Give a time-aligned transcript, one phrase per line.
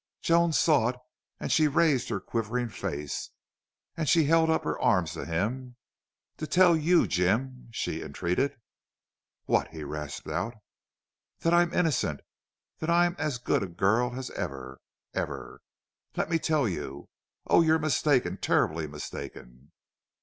[0.23, 0.95] Joan saw it,
[1.39, 3.29] and she raised her quivering face,
[3.95, 5.75] and she held up her arms to him.
[6.37, 8.57] "To tell you Jim!" she entreated.
[9.45, 10.55] "What?" he rasped out.
[11.41, 12.21] "That I'm innocent
[12.79, 14.81] that I'm as good a girl as ever..
[15.13, 15.61] ever....
[16.15, 17.07] Let me tell you....
[17.45, 19.71] Oh, you're mistaken terribly mistaken."